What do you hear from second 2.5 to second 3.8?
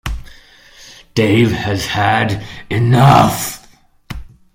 enough.